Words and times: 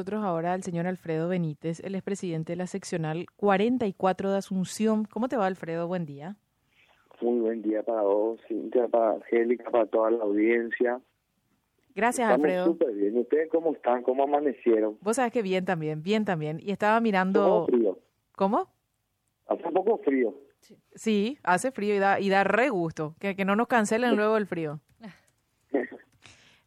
Nosotros 0.00 0.24
ahora 0.24 0.54
el 0.54 0.62
señor 0.62 0.86
Alfredo 0.86 1.28
Benítez, 1.28 1.80
él 1.80 1.94
es 1.94 2.02
presidente 2.02 2.52
de 2.52 2.56
la 2.56 2.66
seccional 2.66 3.26
44 3.36 4.30
de 4.30 4.38
Asunción. 4.38 5.04
¿Cómo 5.04 5.28
te 5.28 5.36
va, 5.36 5.44
Alfredo? 5.44 5.86
Buen 5.88 6.06
día. 6.06 6.36
Muy 7.20 7.38
buen 7.38 7.60
día 7.60 7.82
para 7.82 8.00
vos, 8.00 8.40
Cintia, 8.48 8.88
para 8.88 9.16
Angélica, 9.16 9.70
para 9.70 9.84
toda 9.84 10.10
la 10.10 10.24
audiencia. 10.24 11.02
Gracias, 11.94 12.30
Estamos 12.30 12.44
Alfredo. 12.46 12.64
súper 12.64 12.94
bien. 12.94 13.18
¿Ustedes 13.18 13.50
cómo 13.50 13.74
están? 13.74 14.02
¿Cómo 14.02 14.22
amanecieron? 14.22 14.96
Vos 15.02 15.16
sabés 15.16 15.32
que 15.32 15.42
bien 15.42 15.66
también, 15.66 16.02
bien 16.02 16.24
también. 16.24 16.60
Y 16.62 16.70
estaba 16.70 16.98
mirando... 17.02 17.66
frío. 17.66 17.98
¿Cómo? 18.36 18.70
Hace 19.48 19.66
un 19.66 19.74
poco 19.74 19.98
frío. 19.98 20.34
Sí, 20.94 21.36
hace 21.42 21.72
frío 21.72 21.94
y 21.94 21.98
da, 21.98 22.18
y 22.20 22.30
da 22.30 22.42
re 22.42 22.70
gusto. 22.70 23.16
Que, 23.18 23.36
que 23.36 23.44
no 23.44 23.54
nos 23.54 23.68
cancelen 23.68 24.16
luego 24.16 24.38
el 24.38 24.46
frío. 24.46 24.80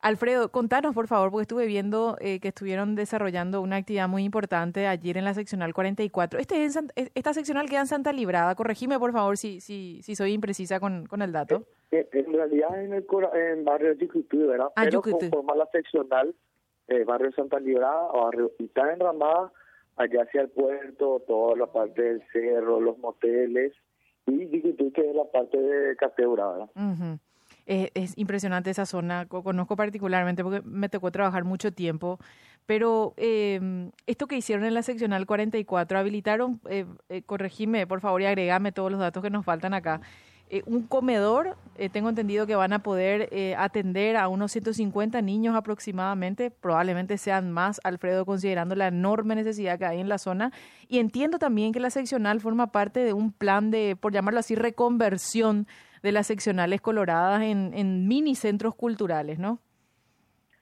Alfredo, 0.04 0.52
contanos 0.52 0.94
por 0.94 1.08
favor, 1.08 1.32
porque 1.32 1.44
estuve 1.44 1.66
viendo 1.66 2.18
eh, 2.20 2.42
que 2.42 2.50
estuvieron 2.50 2.94
desarrollando 2.94 3.62
una 3.62 3.78
actividad 3.78 4.10
muy 4.10 4.26
importante 4.26 4.86
ayer 4.86 5.16
en 5.18 5.24
la 5.24 5.34
seccional 5.34 5.74
44. 5.74 6.40
Este 6.42 6.66
es 6.66 6.76
en 6.76 6.92
eh, 6.98 7.10
esta 7.16 7.34
seccional 7.34 7.70
queda 7.70 7.80
en 7.80 7.88
Santa 7.88 8.12
Librada. 8.12 8.54
Corregime 8.56 9.00
por 9.00 9.14
favor 9.14 9.38
si, 9.38 9.62
si, 9.62 10.02
si 10.04 10.16
soy 10.18 10.34
imprecisa 10.34 10.82
con, 10.82 11.06
con 11.06 11.22
el 11.22 11.32
dato. 11.32 11.64
Eh, 11.92 12.06
En 12.12 12.34
realidad 12.34 12.84
en 12.84 12.92
el 12.94 13.06
en 13.34 13.64
barrio 13.64 13.94
Yucutú, 13.94 14.48
¿verdad? 14.48 14.68
Ah, 14.76 14.82
Pero 14.84 14.92
Yucutú. 14.92 15.20
conforma 15.30 15.56
la 15.56 15.68
seccional 15.72 16.36
eh, 16.90 17.06
barrio 17.06 17.32
Santa 17.32 17.60
Librada, 17.62 18.12
barrio 18.12 18.52
está 18.60 18.92
enramada 18.92 19.54
allá 19.96 20.24
hacia 20.24 20.42
el 20.42 20.50
puerto, 20.50 21.24
toda 21.26 21.56
la 21.56 21.68
parte 21.68 22.02
del 22.02 22.24
cerro, 22.34 22.82
los 22.82 22.98
moteles 22.98 23.72
y 24.26 24.50
Yucutú 24.50 24.92
que 24.92 25.10
es 25.10 25.16
la 25.16 25.24
parte 25.32 25.58
de 25.58 25.96
Catebra, 25.96 26.50
¿verdad? 26.52 26.70
Eh, 26.76 27.18
es 27.66 28.14
impresionante 28.18 28.70
esa 28.70 28.86
zona, 28.86 29.26
co- 29.26 29.44
conozco 29.44 29.76
particularmente 29.76 30.44
porque 30.44 30.62
me 30.64 30.90
tocó 30.90 31.12
trabajar 31.12 31.44
mucho 31.44 31.72
tiempo, 31.72 32.20
pero 32.66 33.14
eh, 33.18 33.90
esto 34.08 34.28
que 34.28 34.38
hicieron 34.38 34.66
en 34.66 34.74
la 34.74 34.84
seccional 34.84 35.26
44, 35.26 36.00
habilitaron, 36.00 36.60
eh, 36.70 36.86
eh, 37.10 37.22
corregime 37.24 37.88
por 37.88 38.00
favor 38.02 38.22
y 38.22 38.26
agregame 38.26 38.72
todos 38.72 38.92
los 38.92 39.00
datos 39.00 39.22
que 39.24 39.30
nos 39.30 39.44
faltan 39.46 39.74
acá, 39.74 40.02
eh, 40.50 40.62
un 40.66 40.84
comedor, 40.86 41.58
eh, 41.78 41.90
tengo 41.90 42.10
entendido 42.10 42.46
que 42.46 42.56
van 42.56 42.74
a 42.74 42.80
poder 42.80 43.28
eh, 43.32 43.56
atender 43.58 44.18
a 44.18 44.28
unos 44.28 44.52
150 44.52 45.22
niños 45.22 45.56
aproximadamente, 45.56 46.52
probablemente 46.52 47.18
sean 47.18 47.52
más, 47.52 47.80
Alfredo, 47.84 48.26
considerando 48.26 48.76
la 48.76 48.88
enorme 48.88 49.36
necesidad 49.36 49.80
que 49.80 49.86
hay 49.86 50.00
en 50.00 50.10
la 50.10 50.18
zona, 50.18 50.52
y 50.88 51.00
entiendo 51.00 51.40
también 51.40 51.72
que 51.72 51.80
la 51.80 51.90
seccional 51.90 52.40
forma 52.40 52.68
parte 52.72 53.00
de 53.00 53.14
un 53.14 53.32
plan 53.32 53.72
de, 53.72 53.96
por 54.00 54.14
llamarlo 54.14 54.40
así, 54.42 54.54
reconversión 54.56 55.66
de 56.04 56.12
las 56.12 56.28
seccionales 56.28 56.82
coloradas 56.82 57.42
en, 57.42 57.74
en 57.74 58.08
mini 58.08 58.36
centros 58.36 58.76
culturales, 58.76 59.40
¿no? 59.40 59.60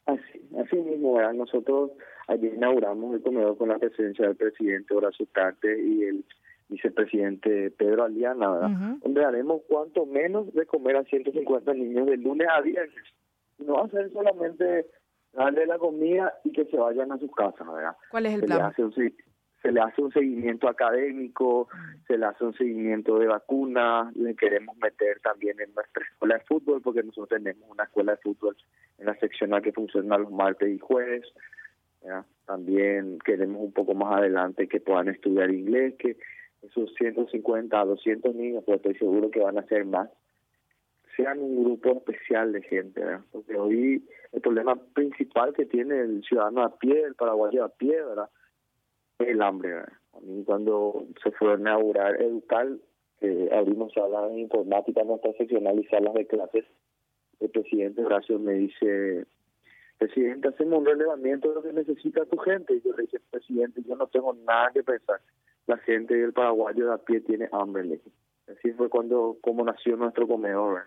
Así, 0.05 0.41
así 0.59 0.75
mismo, 0.77 1.15
¿verdad? 1.15 1.33
nosotros 1.33 1.91
ayer 2.27 2.53
inauguramos 2.53 3.15
el 3.15 3.21
comedor 3.21 3.57
con 3.57 3.69
la 3.69 3.79
presencia 3.79 4.27
del 4.27 4.35
presidente 4.35 4.93
Horacio 4.93 5.25
Tate 5.33 5.81
y 5.83 6.03
el 6.03 6.25
vicepresidente 6.69 7.71
Pedro 7.71 8.05
Aliana, 8.05 8.49
¿verdad? 8.49 8.69
Donde 9.03 9.25
haremos 9.25 9.61
cuanto 9.67 10.05
menos 10.05 10.53
de 10.53 10.65
comer 10.65 10.95
a 10.95 11.03
150 11.03 11.73
niños 11.73 12.07
de 12.07 12.17
lunes 12.17 12.47
a 12.49 12.61
viernes. 12.61 13.03
No 13.59 13.73
va 13.73 13.85
a 13.85 13.89
ser 13.89 14.11
solamente 14.13 14.87
darle 15.33 15.65
la 15.65 15.77
comida 15.77 16.33
y 16.43 16.51
que 16.51 16.65
se 16.65 16.77
vayan 16.77 17.11
a 17.11 17.17
sus 17.17 17.31
casas, 17.31 17.67
¿verdad? 17.67 17.95
¿Cuál 18.09 18.25
es 18.27 18.33
el 18.35 18.41
se 18.41 18.45
plan? 18.45 18.73
Se- 19.61 19.71
le 19.71 19.79
hace 19.81 20.01
un 20.01 20.11
seguimiento 20.11 20.67
académico, 20.67 21.67
se 22.07 22.17
le 22.17 22.25
hace 22.25 22.43
un 22.43 22.53
seguimiento 22.53 23.19
de 23.19 23.27
vacunas, 23.27 24.15
le 24.15 24.35
queremos 24.35 24.75
meter 24.77 25.19
también 25.21 25.59
en 25.59 25.73
nuestra 25.73 26.03
escuela 26.05 26.35
de 26.37 26.43
fútbol, 26.45 26.81
porque 26.81 27.03
nosotros 27.03 27.29
tenemos 27.29 27.69
una 27.69 27.83
escuela 27.83 28.13
de 28.13 28.17
fútbol 28.21 28.55
en 28.97 29.05
la 29.05 29.15
seccional 29.19 29.61
que 29.61 29.71
funciona 29.71 30.17
los 30.17 30.31
martes 30.31 30.69
y 30.69 30.79
jueves. 30.79 31.25
También 32.45 33.19
queremos 33.23 33.61
un 33.61 33.71
poco 33.71 33.93
más 33.93 34.17
adelante 34.17 34.67
que 34.67 34.81
puedan 34.81 35.07
estudiar 35.07 35.51
inglés, 35.51 35.95
que 35.97 36.17
esos 36.63 36.93
150 36.95 37.79
a 37.79 37.85
200 37.85 38.35
niños, 38.35 38.63
pues 38.65 38.77
estoy 38.77 38.95
seguro 38.95 39.31
que 39.31 39.39
van 39.39 39.57
a 39.57 39.63
ser 39.67 39.85
más, 39.85 40.09
sean 41.15 41.39
un 41.39 41.63
grupo 41.63 41.91
especial 41.97 42.51
de 42.51 42.61
gente, 42.63 42.99
¿verdad? 43.01 43.21
porque 43.31 43.55
hoy 43.55 44.03
el 44.31 44.41
problema 44.41 44.75
principal 44.93 45.53
que 45.53 45.65
tiene 45.65 45.99
el 45.99 46.23
ciudadano 46.23 46.63
a 46.63 46.77
pie, 46.77 47.01
el 47.03 47.15
paraguayo 47.15 47.63
a 47.63 47.69
pie, 47.69 48.01
¿verdad? 48.03 48.29
El 49.29 49.41
hambre. 49.41 49.73
A 50.13 50.19
mí 50.21 50.43
cuando 50.45 51.05
se 51.23 51.31
fue 51.31 51.53
a 51.53 51.57
inaugurar 51.57 52.21
Educal, 52.21 52.81
que 53.19 53.49
abrimos 53.53 53.93
salas 53.93 54.31
de 54.31 54.39
informática 54.39 55.01
en 55.01 55.07
nuestra 55.07 55.33
seccional 55.33 55.79
y 55.79 55.85
salas 55.85 56.13
de 56.13 56.27
clases, 56.27 56.65
el 57.39 57.49
presidente 57.49 58.03
Horacio 58.03 58.39
me 58.39 58.53
dice, 58.53 59.25
presidente, 59.97 60.47
hacemos 60.47 60.79
un 60.79 60.85
relevamiento 60.85 61.49
de 61.49 61.55
lo 61.55 61.63
que 61.63 61.73
necesita 61.73 62.25
tu 62.25 62.37
gente. 62.37 62.75
Y 62.75 62.81
yo 62.81 62.91
le 62.95 63.03
dije, 63.03 63.19
presidente, 63.29 63.81
yo 63.87 63.95
no 63.95 64.07
tengo 64.07 64.33
nada 64.33 64.71
que 64.73 64.83
pensar. 64.83 65.21
La 65.67 65.77
gente 65.77 66.15
del 66.15 66.33
paraguayo 66.33 66.87
de 66.87 66.93
a 66.93 66.97
pie 66.97 67.21
tiene 67.21 67.47
hambre. 67.51 67.99
Así 68.47 68.71
fue 68.73 68.89
cuando 68.89 69.37
como 69.41 69.63
nació 69.63 69.95
nuestro 69.95 70.27
comedor. 70.27 70.83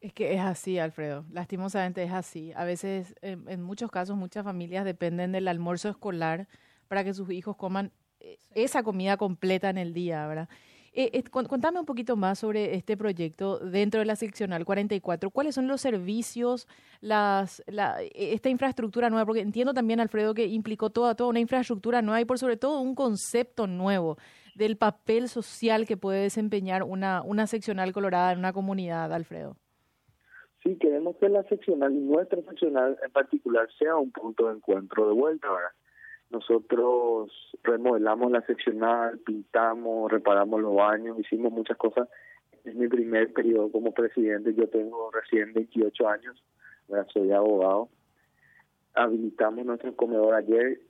Es 0.00 0.12
que 0.12 0.34
es 0.34 0.40
así, 0.40 0.78
Alfredo. 0.78 1.24
Lastimosamente 1.32 2.02
es 2.02 2.12
así. 2.12 2.52
A 2.56 2.66
veces, 2.66 3.14
en 3.22 3.62
muchos 3.62 3.90
casos, 3.90 4.16
muchas 4.16 4.44
familias 4.44 4.84
dependen 4.84 5.32
del 5.32 5.48
almuerzo 5.48 5.88
escolar 5.88 6.46
para 6.88 7.04
que 7.04 7.14
sus 7.14 7.30
hijos 7.30 7.56
coman 7.56 7.92
eh, 8.20 8.38
esa 8.54 8.82
comida 8.82 9.16
completa 9.16 9.70
en 9.70 9.78
el 9.78 9.94
día, 9.94 10.26
¿verdad? 10.26 10.48
Eh, 10.96 11.10
eh, 11.12 11.24
contame 11.24 11.80
un 11.80 11.86
poquito 11.86 12.14
más 12.14 12.38
sobre 12.38 12.76
este 12.76 12.96
proyecto 12.96 13.58
dentro 13.58 13.98
de 13.98 14.06
la 14.06 14.14
seccional 14.14 14.64
44. 14.64 15.28
¿Cuáles 15.30 15.56
son 15.56 15.66
los 15.66 15.80
servicios, 15.80 16.68
las, 17.00 17.64
la, 17.66 18.00
eh, 18.00 18.10
esta 18.14 18.48
infraestructura 18.48 19.10
nueva? 19.10 19.26
Porque 19.26 19.40
entiendo 19.40 19.74
también, 19.74 19.98
Alfredo, 19.98 20.34
que 20.34 20.46
implicó 20.46 20.90
toda, 20.90 21.16
toda 21.16 21.30
una 21.30 21.40
infraestructura 21.40 22.00
nueva 22.00 22.20
y 22.20 22.24
por 22.24 22.38
sobre 22.38 22.56
todo 22.56 22.80
un 22.80 22.94
concepto 22.94 23.66
nuevo 23.66 24.18
del 24.54 24.76
papel 24.76 25.28
social 25.28 25.84
que 25.84 25.96
puede 25.96 26.22
desempeñar 26.22 26.84
una, 26.84 27.22
una 27.22 27.48
seccional 27.48 27.92
colorada 27.92 28.30
en 28.30 28.38
una 28.38 28.52
comunidad, 28.52 29.12
Alfredo. 29.12 29.56
Sí, 30.62 30.78
queremos 30.78 31.16
que 31.16 31.28
la 31.28 31.42
seccional, 31.48 32.06
nuestra 32.06 32.40
seccional 32.42 32.96
en 33.04 33.10
particular, 33.10 33.68
sea 33.80 33.96
un 33.96 34.12
punto 34.12 34.46
de 34.46 34.54
encuentro 34.54 35.08
de 35.08 35.14
vuelta, 35.14 35.48
¿verdad? 35.50 35.70
Nosotros 36.34 37.30
remodelamos 37.62 38.32
la 38.32 38.42
seccional, 38.42 39.20
pintamos, 39.20 40.10
reparamos 40.10 40.60
los 40.60 40.74
baños, 40.74 41.16
hicimos 41.20 41.52
muchas 41.52 41.76
cosas. 41.76 42.08
Es 42.64 42.74
mi 42.74 42.88
primer 42.88 43.32
periodo 43.32 43.70
como 43.70 43.92
presidente, 43.94 44.52
yo 44.52 44.68
tengo 44.68 45.12
recién 45.12 45.52
28 45.52 46.08
años, 46.08 46.42
soy 47.12 47.30
abogado. 47.30 47.88
Habilitamos 48.94 49.64
nuestro 49.64 49.94
comedor 49.94 50.34
ayer 50.34 50.80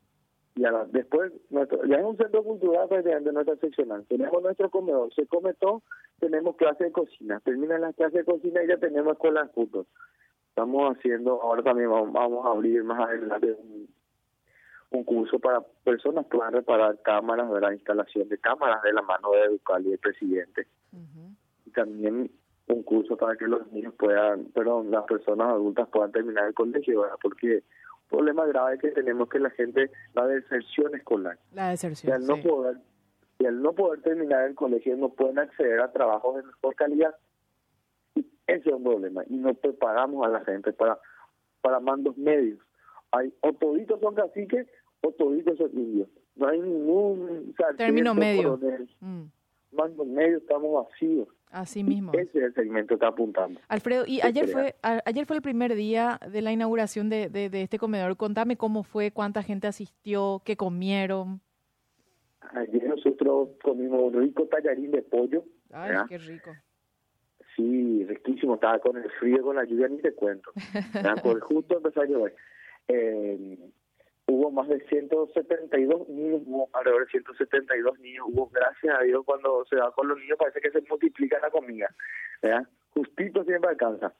y 0.54 0.64
a 0.64 0.70
la- 0.70 0.86
después, 0.86 1.30
nuestro, 1.50 1.84
ya 1.84 1.96
es 1.96 2.04
un 2.04 2.16
centro 2.16 2.42
cultural 2.42 2.88
prácticamente 2.88 3.32
nuestra 3.32 3.56
seccional. 3.56 4.06
Tenemos 4.08 4.42
nuestro 4.42 4.70
comedor, 4.70 5.12
se 5.14 5.26
come 5.26 5.52
todo, 5.54 5.82
tenemos 6.20 6.56
clase 6.56 6.84
de 6.84 6.92
cocina. 6.92 7.40
Terminan 7.40 7.82
las 7.82 7.94
clases 7.96 8.24
de 8.24 8.32
cocina 8.32 8.62
y 8.62 8.68
ya 8.68 8.78
tenemos 8.78 9.12
escuela 9.12 9.42
de 9.42 9.48
fútbol. 9.50 9.86
Estamos 10.48 10.96
haciendo, 10.96 11.42
ahora 11.42 11.62
también 11.62 11.90
vamos, 11.90 12.12
vamos 12.14 12.46
a 12.46 12.50
abrir 12.50 12.82
más 12.84 13.00
adelante 13.08 13.52
un, 13.52 13.88
un 14.94 15.04
curso 15.04 15.38
para 15.38 15.60
personas 15.82 16.24
que 16.26 16.36
puedan 16.36 16.52
reparar 16.54 17.00
cámaras, 17.02 17.50
¿verdad? 17.50 17.72
instalación 17.72 18.28
de 18.28 18.38
cámaras 18.38 18.82
de 18.82 18.92
la 18.92 19.02
mano 19.02 19.30
de 19.32 19.40
Educal 19.42 19.84
y 19.86 19.92
el 19.92 19.98
presidente. 19.98 20.66
Y 21.66 21.70
también 21.70 22.30
un 22.68 22.82
curso 22.82 23.16
para 23.16 23.36
que 23.36 23.46
los 23.46 23.70
niños 23.72 23.92
puedan, 23.98 24.46
perdón, 24.46 24.90
las 24.90 25.04
personas 25.04 25.48
adultas 25.48 25.88
puedan 25.88 26.12
terminar 26.12 26.46
el 26.46 26.54
colegio, 26.54 27.02
¿verdad? 27.02 27.16
Porque 27.20 27.56
un 27.56 28.08
problema 28.18 28.46
grave 28.46 28.78
que 28.78 28.90
tenemos 28.92 29.28
que 29.28 29.38
la 29.40 29.50
gente, 29.50 29.90
la 30.14 30.26
deserción 30.26 30.94
escolar. 30.94 31.38
La 31.52 31.68
Y 31.68 31.70
deserción. 31.72 32.12
al 32.12 32.26
no 32.26 32.36
sí. 32.36 32.42
poder 32.42 32.76
y 33.40 33.46
al 33.46 33.60
no 33.60 33.72
poder 33.72 34.00
terminar 34.02 34.44
el 34.48 34.54
colegio 34.54 34.96
no 34.96 35.08
pueden 35.08 35.40
acceder 35.40 35.80
a 35.80 35.90
trabajos 35.90 36.36
de 36.36 36.44
mejor 36.44 36.74
calidad 36.76 37.16
y 38.14 38.20
ese 38.46 38.68
es 38.68 38.74
un 38.74 38.84
problema 38.84 39.24
y 39.28 39.34
no 39.34 39.54
preparamos 39.54 40.24
a 40.24 40.30
la 40.30 40.44
gente 40.44 40.72
para 40.72 41.00
para 41.60 41.80
mandos 41.80 42.16
medios 42.16 42.60
hay 43.10 43.34
o 43.40 43.52
toditos 43.54 43.98
son 44.00 44.14
caciques 44.14 44.68
o 45.06 45.12
toditos 45.12 45.58
son 45.58 45.70
indios 45.74 46.08
no 46.36 46.48
hay 46.48 46.60
ningún 46.60 47.54
sargento, 47.56 47.76
Término 47.84 48.14
medio. 48.14 48.58
coronel. 48.58 48.88
Mm, 49.00 49.22
mandos 49.72 50.06
medios 50.06 50.42
estamos 50.42 50.84
vacíos 50.86 51.28
así 51.50 51.84
mismo. 51.84 52.12
ese 52.14 52.38
es 52.38 52.44
el 52.44 52.54
segmento 52.54 52.88
que 52.88 52.94
está 52.94 53.08
apuntando 53.08 53.60
Alfredo, 53.68 54.04
y 54.06 54.16
¿Qué 54.20 54.26
ayer 54.26 54.48
fue, 54.48 54.74
a- 54.82 55.00
ayer 55.04 55.26
fue 55.26 55.36
el 55.36 55.42
primer 55.42 55.74
día 55.76 56.18
de 56.32 56.42
la 56.42 56.50
inauguración 56.52 57.08
de, 57.08 57.28
de, 57.28 57.48
de 57.50 57.62
este 57.62 57.78
comedor. 57.78 58.16
Contame 58.16 58.56
cómo 58.56 58.82
fue, 58.82 59.10
cuánta 59.12 59.42
gente 59.42 59.66
asistió, 59.68 60.42
qué 60.44 60.56
comieron. 60.56 61.40
ayer 62.54 62.88
nosotros 62.88 63.50
comimos 63.62 64.00
un 64.02 64.20
rico 64.22 64.46
tallarín 64.48 64.90
de 64.90 65.02
pollo 65.02 65.44
Ay, 65.72 65.90
¿verdad? 65.90 66.06
qué 66.08 66.18
rico. 66.18 66.50
Sí, 67.56 68.04
riquísimo, 68.06 68.54
estaba 68.56 68.80
con 68.80 68.96
el 68.96 69.08
frío, 69.12 69.40
con 69.42 69.54
la 69.56 69.64
lluvia, 69.64 69.86
ni 69.88 69.98
te 69.98 70.12
cuento. 70.12 70.50
Por 71.22 71.40
justo 71.40 71.76
empezó 71.76 72.00
a 72.00 72.06
llover. 72.06 72.34
Eh, 72.88 73.58
hubo 74.26 74.50
más 74.50 74.68
de 74.68 74.80
172 74.88 76.08
niños, 76.08 76.42
hubo 76.46 76.68
alrededor 76.72 77.04
de 77.04 77.10
172 77.10 77.98
niños, 78.00 78.26
hubo, 78.28 78.48
gracias 78.50 78.98
a 78.98 79.02
Dios, 79.02 79.22
cuando 79.24 79.64
se 79.66 79.76
va 79.76 79.92
con 79.92 80.08
los 80.08 80.18
niños 80.18 80.38
parece 80.38 80.60
que 80.60 80.70
se 80.70 80.80
multiplica 80.88 81.38
la 81.40 81.50
comida, 81.50 81.88
¿verdad? 82.42 82.66
Justito 82.94 83.44
siempre 83.44 83.70
alcanza. 83.70 84.12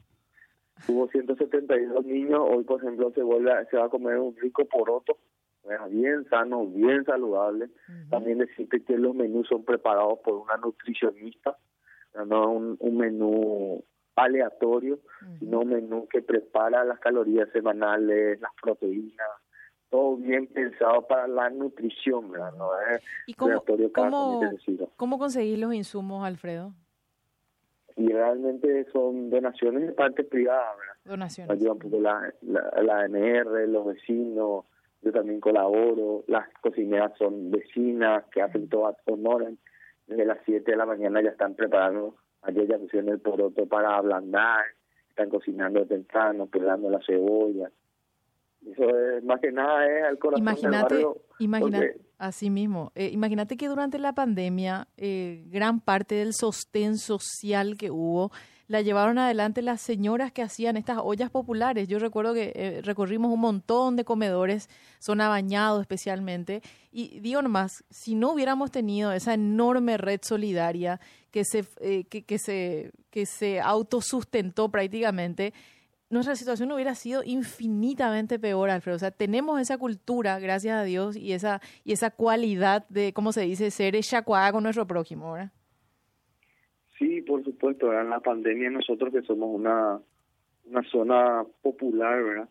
Hubo 0.88 1.08
172 1.08 2.04
niños, 2.04 2.40
hoy 2.50 2.64
por 2.64 2.80
ejemplo 2.82 3.10
se 3.12 3.22
vuelve 3.22 3.52
a- 3.52 3.64
se 3.66 3.76
va 3.76 3.84
a 3.86 3.88
comer 3.88 4.18
un 4.18 4.36
rico 4.36 4.64
poroto, 4.66 5.16
bien 5.90 6.24
sano, 6.28 6.66
bien 6.66 7.04
saludable. 7.04 7.68
También 8.10 8.38
decirte 8.38 8.82
que 8.84 8.98
los 8.98 9.14
menús 9.14 9.48
son 9.48 9.64
preparados 9.64 10.18
por 10.24 10.34
una 10.34 10.56
nutricionista, 10.58 11.56
no 12.26 12.50
un, 12.50 12.76
un 12.80 12.96
menú 12.98 13.82
aleatorio, 14.16 14.98
sino 15.38 15.60
un 15.60 15.68
menú 15.70 16.06
que 16.08 16.20
prepara 16.22 16.84
las 16.84 16.98
calorías 17.00 17.48
semanales, 17.50 18.40
las 18.40 18.52
proteínas, 18.62 19.26
todo 19.94 20.16
bien 20.16 20.48
pensado 20.48 21.06
para 21.06 21.28
la 21.28 21.50
nutrición, 21.50 22.28
¿verdad? 22.28 22.52
No 22.54 22.68
es 22.80 23.00
¿Y 23.28 23.34
cómo, 23.34 23.62
cómo, 23.94 24.40
cómo 24.96 25.18
conseguís 25.20 25.56
los 25.56 25.72
insumos, 25.72 26.26
Alfredo? 26.26 26.72
Y 27.94 28.08
realmente 28.08 28.86
son 28.92 29.30
donaciones 29.30 29.86
de 29.86 29.92
parte 29.92 30.24
privada, 30.24 30.74
¿verdad? 30.76 30.96
Donaciones. 31.04 31.56
Ayudan 31.56 31.78
pues, 31.78 31.92
la, 31.92 32.34
la, 32.42 32.82
la 32.82 33.00
ANR, 33.02 33.68
los 33.68 33.86
vecinos, 33.86 34.64
yo 35.00 35.12
también 35.12 35.38
colaboro, 35.38 36.24
las 36.26 36.48
cocineras 36.60 37.12
son 37.16 37.52
vecinas 37.52 38.24
que 38.32 38.42
hacen 38.42 38.68
todo 38.68 38.96
honor, 39.06 39.52
desde 40.08 40.24
las 40.24 40.38
7 40.44 40.72
de 40.72 40.76
la 40.76 40.86
mañana 40.86 41.22
ya 41.22 41.30
están 41.30 41.54
preparando, 41.54 42.16
ayer 42.42 42.66
ya 42.66 42.78
pusieron 42.78 43.10
el 43.10 43.20
poroto 43.20 43.64
para 43.66 43.96
ablandar, 43.96 44.64
están 45.08 45.30
cocinando 45.30 45.86
temprano, 45.86 46.48
pelando 46.48 46.90
la 46.90 46.98
cebolla. 47.06 47.70
Eso 48.70 48.88
es, 48.88 49.24
más 49.24 49.40
que 49.40 49.52
nada 49.52 49.86
es 49.86 50.04
al 50.04 50.18
corazón 50.18 50.42
imagínate, 50.42 50.94
del 50.94 51.04
barrio. 51.04 51.22
Imagínate, 51.38 52.00
así 52.18 52.50
mismo, 52.50 52.92
eh, 52.94 53.10
imagínate 53.12 53.56
que 53.56 53.68
durante 53.68 53.98
la 53.98 54.14
pandemia 54.14 54.88
eh, 54.96 55.44
gran 55.48 55.80
parte 55.80 56.14
del 56.14 56.32
sostén 56.32 56.96
social 56.96 57.76
que 57.76 57.90
hubo 57.90 58.30
la 58.66 58.80
llevaron 58.80 59.18
adelante 59.18 59.62
las 59.62 59.80
señoras 59.82 60.32
que 60.32 60.42
hacían 60.42 60.76
estas 60.76 60.98
ollas 61.02 61.30
populares. 61.30 61.86
Yo 61.86 61.98
recuerdo 61.98 62.32
que 62.32 62.52
eh, 62.54 62.80
recorrimos 62.82 63.30
un 63.30 63.40
montón 63.40 63.96
de 63.96 64.04
comedores, 64.04 64.70
zona 65.00 65.28
bañado 65.28 65.80
especialmente, 65.80 66.62
y 66.90 67.20
digo 67.20 67.42
nomás, 67.42 67.84
si 67.90 68.14
no 68.14 68.32
hubiéramos 68.32 68.70
tenido 68.70 69.12
esa 69.12 69.34
enorme 69.34 69.98
red 69.98 70.20
solidaria 70.22 71.00
que 71.30 71.44
se, 71.44 71.64
eh, 71.80 72.04
que, 72.04 72.24
que, 72.24 72.38
se, 72.38 72.92
que 73.10 73.26
se 73.26 73.60
autosustentó 73.60 74.70
prácticamente, 74.70 75.52
nuestra 76.14 76.36
situación 76.36 76.72
hubiera 76.72 76.94
sido 76.94 77.22
infinitamente 77.24 78.38
peor, 78.38 78.70
Alfredo. 78.70 78.96
O 78.96 78.98
sea, 78.98 79.10
tenemos 79.10 79.60
esa 79.60 79.76
cultura, 79.76 80.38
gracias 80.38 80.78
a 80.78 80.84
Dios, 80.84 81.16
y 81.16 81.32
esa, 81.32 81.60
y 81.84 81.92
esa 81.92 82.10
cualidad 82.10 82.88
de, 82.88 83.12
¿cómo 83.12 83.32
se 83.32 83.42
dice?, 83.42 83.70
ser 83.70 83.94
echacuada 83.96 84.52
con 84.52 84.62
nuestro 84.62 84.86
prójimo, 84.86 85.32
¿verdad? 85.32 85.50
Sí, 86.98 87.20
por 87.22 87.44
supuesto, 87.44 87.92
en 87.92 88.08
la 88.08 88.20
pandemia 88.20 88.70
nosotros 88.70 89.12
que 89.12 89.22
somos 89.22 89.50
una, 89.52 90.00
una 90.66 90.82
zona 90.90 91.44
popular, 91.60 92.22
¿verdad? 92.22 92.48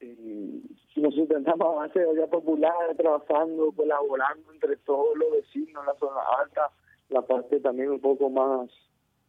Eh, 0.00 0.60
nos 0.96 1.14
intentamos 1.16 1.66
a 1.66 1.80
base 1.80 2.00
popular, 2.30 2.72
trabajando, 2.96 3.72
colaborando 3.72 4.52
entre 4.52 4.76
todos 4.76 5.16
los 5.16 5.32
vecinos, 5.32 5.84
la 5.84 5.94
zona 5.94 6.20
alta, 6.40 6.70
la 7.08 7.22
parte 7.22 7.60
también 7.60 7.90
un 7.90 8.00
poco 8.00 8.30
más 8.30 8.70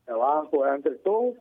abajo, 0.07 0.67
entre 0.67 0.95
todos 0.97 1.35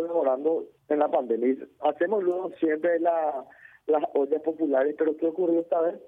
colaborando 0.00 0.66
en 0.88 0.98
la 0.98 1.08
pandemia. 1.08 1.56
Hacemos 1.80 2.22
luego 2.22 2.50
siempre 2.60 3.00
la, 3.00 3.44
las 3.86 4.04
ollas 4.14 4.42
populares, 4.42 4.94
pero 4.98 5.16
¿qué 5.16 5.26
ocurrió 5.26 5.60
esta 5.60 5.80
vez? 5.80 6.00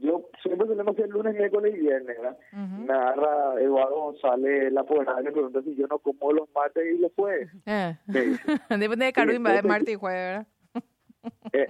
yo 0.00 0.28
siempre 0.42 0.68
tenemos 0.68 0.98
el 0.98 1.10
lunes, 1.10 1.34
miércoles 1.34 1.74
y 1.74 1.80
viernes, 1.80 2.16
¿verdad? 2.16 2.38
Me 2.52 2.92
agarra 2.92 3.60
Eduardo 3.60 3.96
González 3.96 4.72
la 4.72 4.84
pobreza 4.84 5.20
me 5.22 5.32
pregunta 5.32 5.62
si 5.62 5.74
yo 5.74 5.86
no 5.86 5.98
como 5.98 6.32
los 6.32 6.48
martes 6.54 6.84
y 6.86 6.98
los 6.98 7.12
jueves. 7.14 7.50
Eh. 7.66 7.96
Depende 8.78 9.06
de 9.06 9.12
Carlos 9.12 9.34
de 9.34 9.62
martes 9.62 9.94
y 9.94 9.94
jueves, 9.94 10.20
¿verdad? 10.20 10.46
eh, 11.52 11.66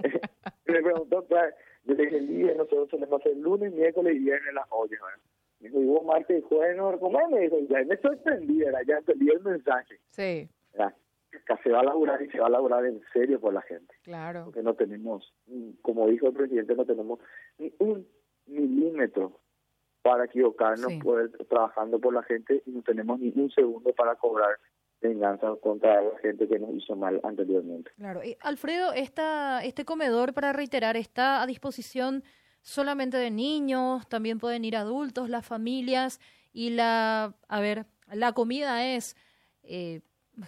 me 0.66 0.82
preguntó, 0.82 1.24
pues, 1.26 1.54
yo 1.84 1.94
le 1.94 2.04
dije, 2.04 2.18
el 2.18 2.28
día 2.28 2.54
nosotros 2.54 2.88
tenemos 2.88 3.24
el 3.26 3.40
lunes, 3.40 3.72
miércoles 3.72 4.16
y 4.16 4.18
viernes 4.18 4.54
las 4.54 4.66
ollas, 4.70 5.00
¿verdad? 5.00 5.24
Me 5.60 5.68
dijo, 5.68 5.80
y 5.80 5.86
vos 5.86 6.04
martes 6.04 6.38
y 6.38 6.42
jueves 6.42 6.76
no 6.76 6.98
comés, 6.98 7.28
me 7.30 7.40
dijo, 7.40 7.58
ya 7.68 7.84
me 7.84 7.96
sorprendí, 7.98 8.58
¿verdad? 8.58 8.80
Ya 8.86 8.98
entendí 8.98 9.30
el 9.30 9.40
mensaje. 9.40 10.00
Sí. 10.10 10.48
¿verdad? 10.72 10.94
Se 11.62 11.70
va 11.70 11.80
a 11.80 11.84
laburar 11.84 12.22
y 12.22 12.30
se 12.30 12.38
va 12.38 12.46
a 12.46 12.50
laburar 12.50 12.84
en 12.86 13.02
serio 13.12 13.40
por 13.40 13.52
la 13.52 13.62
gente. 13.62 13.94
Claro. 14.02 14.44
Porque 14.44 14.62
no 14.62 14.74
tenemos, 14.74 15.32
como 15.82 16.06
dijo 16.08 16.28
el 16.28 16.34
presidente, 16.34 16.74
no 16.74 16.84
tenemos 16.84 17.20
ni 17.58 17.72
un 17.78 18.06
milímetro 18.46 19.40
para 20.02 20.24
equivocarnos 20.24 20.92
poder, 21.02 21.30
trabajando 21.48 21.98
por 21.98 22.14
la 22.14 22.22
gente 22.22 22.62
y 22.64 22.70
no 22.70 22.82
tenemos 22.82 23.18
ni 23.18 23.32
un 23.34 23.50
segundo 23.50 23.92
para 23.92 24.14
cobrar 24.14 24.56
venganza 25.00 25.48
contra 25.60 26.00
la 26.00 26.18
gente 26.20 26.48
que 26.48 26.58
nos 26.58 26.74
hizo 26.74 26.96
mal 26.96 27.20
anteriormente. 27.22 27.90
Claro. 27.96 28.20
Alfredo, 28.40 28.92
esta, 28.92 29.64
este 29.64 29.84
comedor, 29.84 30.32
para 30.32 30.52
reiterar, 30.52 30.96
está 30.96 31.42
a 31.42 31.46
disposición 31.46 32.24
solamente 32.62 33.16
de 33.16 33.30
niños, 33.30 34.08
también 34.08 34.38
pueden 34.38 34.64
ir 34.64 34.76
adultos, 34.76 35.28
las 35.28 35.46
familias 35.46 36.20
y 36.52 36.70
la, 36.70 37.34
a 37.48 37.60
ver, 37.60 37.86
la 38.12 38.32
comida 38.32 38.86
es, 38.86 39.16
eh, 39.62 40.00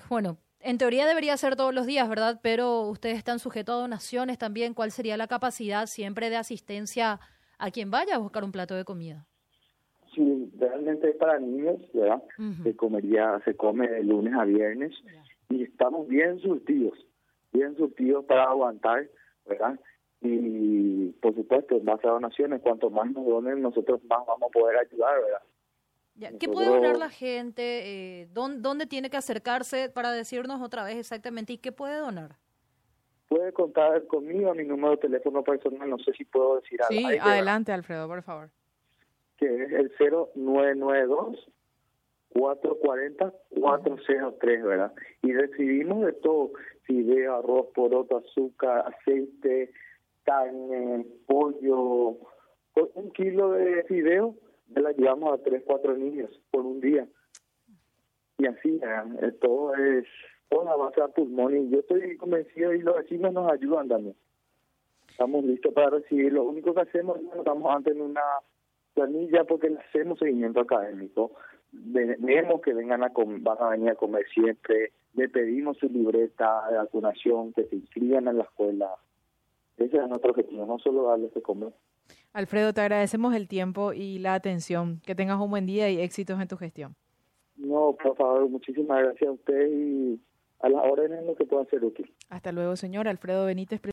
bueno, 0.08 0.38
en 0.60 0.78
teoría 0.78 1.06
debería 1.06 1.36
ser 1.36 1.56
todos 1.56 1.74
los 1.74 1.86
días, 1.86 2.08
¿verdad? 2.08 2.40
Pero 2.42 2.82
ustedes 2.88 3.16
están 3.16 3.38
sujetos 3.38 3.74
a 3.74 3.78
donaciones 3.78 4.38
también. 4.38 4.74
¿Cuál 4.74 4.90
sería 4.90 5.16
la 5.16 5.28
capacidad 5.28 5.86
siempre 5.86 6.30
de 6.30 6.36
asistencia 6.36 7.20
a 7.58 7.70
quien 7.70 7.90
vaya 7.90 8.16
a 8.16 8.18
buscar 8.18 8.44
un 8.44 8.52
plato 8.52 8.74
de 8.74 8.84
comida? 8.84 9.26
Sí, 10.14 10.50
realmente 10.58 11.10
es 11.10 11.16
para 11.16 11.38
niños, 11.38 11.76
¿verdad? 11.92 12.22
Se 12.62 12.74
comería, 12.74 13.40
se 13.44 13.54
come 13.54 13.86
de 13.88 14.02
lunes 14.02 14.34
a 14.34 14.44
viernes 14.44 14.92
y 15.48 15.62
estamos 15.62 16.08
bien 16.08 16.38
surtidos, 16.40 16.98
bien 17.52 17.76
surtidos 17.76 18.24
para 18.24 18.44
aguantar, 18.44 19.08
¿verdad? 19.46 19.78
Y 20.20 21.10
por 21.20 21.34
supuesto, 21.34 21.76
en 21.76 21.84
base 21.84 22.08
a 22.08 22.10
donaciones, 22.10 22.60
cuanto 22.62 22.90
más 22.90 23.10
nos 23.12 23.26
donen, 23.26 23.62
nosotros 23.62 24.00
más 24.04 24.26
vamos 24.26 24.48
a 24.48 24.58
poder 24.58 24.78
ayudar, 24.78 25.20
¿verdad? 25.20 25.42
¿Qué 26.40 26.48
puede 26.48 26.68
donar 26.68 26.96
la 26.96 27.10
gente? 27.10 27.62
Eh, 28.22 28.28
¿dónde, 28.32 28.86
tiene 28.86 29.10
que 29.10 29.16
acercarse 29.16 29.88
para 29.88 30.10
decirnos 30.10 30.60
otra 30.60 30.84
vez 30.84 30.96
exactamente 30.96 31.52
y 31.52 31.58
qué 31.58 31.70
puede 31.70 31.98
donar? 31.98 32.36
Puede 33.28 33.52
contar 33.52 34.06
conmigo 34.06 34.50
a 34.50 34.54
mi 34.54 34.64
número 34.64 34.92
de 34.92 34.96
teléfono 34.96 35.44
personal, 35.44 35.88
no 35.88 35.98
sé 35.98 36.12
si 36.14 36.24
puedo 36.24 36.56
decir 36.56 36.80
algo. 36.82 37.08
Sí, 37.10 37.18
adelante 37.20 37.72
Alfredo, 37.72 38.08
por 38.08 38.22
favor. 38.22 38.50
Que 39.36 39.46
es 39.46 39.72
el 39.72 39.92
0992 40.00 41.48
440 42.30 43.32
403, 43.60 44.64
¿verdad? 44.64 44.92
Y 45.22 45.32
recibimos 45.32 46.04
de 46.04 46.12
todo, 46.14 46.52
fideo, 46.82 47.36
arroz, 47.36 47.66
poroto, 47.74 48.18
azúcar, 48.18 48.86
aceite, 48.86 49.70
carne, 50.24 51.06
pollo, 51.26 52.16
un 52.94 53.10
kilo 53.12 53.52
de 53.52 53.84
fideo 53.84 54.34
ya 54.34 54.47
la 54.74 54.92
llevamos 54.92 55.34
a 55.34 55.42
tres, 55.42 55.62
cuatro 55.66 55.96
niños 55.96 56.30
por 56.50 56.64
un 56.64 56.80
día. 56.80 57.06
Y 58.38 58.46
así, 58.46 58.80
eh, 58.82 59.32
todo 59.40 59.74
es 59.74 60.06
toda 60.48 60.76
base 60.76 61.02
a 61.02 61.08
pulmón 61.08 61.56
y 61.56 61.70
yo 61.70 61.80
estoy 61.80 62.16
convencido 62.16 62.72
y 62.72 62.80
los 62.80 62.96
vecinos 62.96 63.32
nos 63.32 63.50
ayudan 63.50 63.88
también. 63.88 64.16
Estamos 65.10 65.44
listos 65.44 65.74
para 65.74 65.90
recibir. 65.90 66.32
Lo 66.32 66.44
único 66.44 66.72
que 66.74 66.82
hacemos 66.82 67.18
es 67.18 67.24
estamos 67.36 67.74
antes 67.74 67.94
en 67.94 68.02
una 68.02 68.22
planilla 68.94 69.44
porque 69.44 69.70
le 69.70 69.78
hacemos 69.78 70.18
seguimiento 70.18 70.60
académico. 70.60 71.32
Vemos 71.72 72.62
que 72.62 72.72
vengan 72.72 73.02
a 73.02 73.12
van 73.14 73.58
a 73.60 73.70
venir 73.70 73.90
a 73.90 73.94
comer 73.96 74.24
siempre. 74.32 74.92
Le 75.14 75.28
pedimos 75.28 75.76
su 75.78 75.88
libreta 75.88 76.70
de 76.70 76.76
vacunación, 76.76 77.52
que 77.52 77.64
se 77.64 77.76
inscriban 77.76 78.28
en 78.28 78.38
la 78.38 78.44
escuela. 78.44 78.94
Ese 79.76 79.96
es 79.96 80.08
nuestro 80.08 80.30
objetivo, 80.30 80.66
no 80.66 80.78
solo 80.78 81.04
darles 81.04 81.34
de 81.34 81.42
comer. 81.42 81.72
Alfredo, 82.32 82.72
te 82.72 82.80
agradecemos 82.80 83.34
el 83.34 83.48
tiempo 83.48 83.92
y 83.92 84.18
la 84.18 84.34
atención. 84.34 85.00
Que 85.04 85.14
tengas 85.14 85.40
un 85.40 85.50
buen 85.50 85.66
día 85.66 85.90
y 85.90 86.00
éxitos 86.00 86.40
en 86.40 86.48
tu 86.48 86.56
gestión. 86.56 86.94
No, 87.56 87.96
por 88.00 88.16
favor, 88.16 88.48
muchísimas 88.48 89.02
gracias 89.02 89.28
a 89.28 89.32
usted 89.32 89.68
y 89.68 90.20
a 90.60 90.68
las 90.68 90.84
órdenes 90.84 91.24
lo 91.24 91.34
que 91.34 91.44
pueda 91.44 91.64
ser 91.66 91.84
útil. 91.84 92.12
Hasta 92.28 92.52
luego, 92.52 92.76
señor 92.76 93.08
Alfredo 93.08 93.46
Benítez. 93.46 93.80